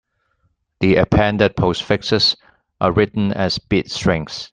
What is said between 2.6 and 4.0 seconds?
are written as bit